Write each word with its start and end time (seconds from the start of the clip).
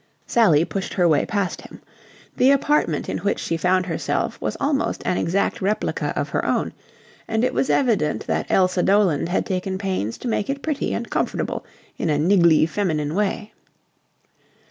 Sally 0.25 0.65
pushed 0.65 0.95
her 0.95 1.07
way 1.07 1.27
past 1.27 1.61
him. 1.61 1.79
The 2.35 2.49
apartment 2.49 3.07
in 3.07 3.19
which 3.19 3.37
she 3.37 3.55
found 3.55 3.85
herself 3.85 4.41
was 4.41 4.57
almost 4.59 5.03
an 5.05 5.17
exact 5.19 5.61
replica 5.61 6.11
of 6.15 6.29
her 6.29 6.43
own, 6.43 6.73
and 7.27 7.43
it 7.43 7.53
was 7.53 7.69
evident 7.69 8.25
that 8.25 8.49
Elsa 8.49 8.81
Doland 8.81 9.29
had 9.29 9.45
taken 9.45 9.77
pains 9.77 10.17
to 10.17 10.27
make 10.27 10.49
it 10.49 10.63
pretty 10.63 10.91
and 10.95 11.07
comfortable 11.11 11.63
in 11.99 12.09
a 12.09 12.17
niggly 12.17 12.67
feminine 12.67 13.13
way. 13.13 13.53